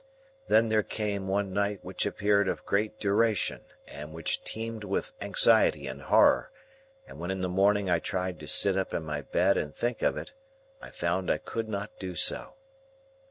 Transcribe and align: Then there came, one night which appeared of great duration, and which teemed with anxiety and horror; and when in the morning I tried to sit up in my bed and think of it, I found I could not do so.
Then 0.47 0.69
there 0.69 0.81
came, 0.81 1.27
one 1.27 1.53
night 1.53 1.81
which 1.85 2.07
appeared 2.07 2.47
of 2.47 2.65
great 2.65 2.99
duration, 2.99 3.61
and 3.85 4.13
which 4.13 4.43
teemed 4.43 4.83
with 4.83 5.13
anxiety 5.21 5.85
and 5.85 6.01
horror; 6.01 6.49
and 7.07 7.19
when 7.19 7.29
in 7.29 7.41
the 7.41 7.47
morning 7.47 7.87
I 7.87 7.99
tried 7.99 8.39
to 8.39 8.47
sit 8.47 8.75
up 8.75 8.95
in 8.95 9.03
my 9.03 9.21
bed 9.21 9.57
and 9.57 9.75
think 9.75 10.01
of 10.01 10.17
it, 10.17 10.33
I 10.81 10.89
found 10.89 11.29
I 11.29 11.37
could 11.37 11.69
not 11.69 11.99
do 11.99 12.15
so. 12.15 12.55